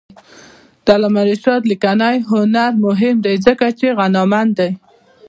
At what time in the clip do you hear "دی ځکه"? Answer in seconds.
3.25-3.65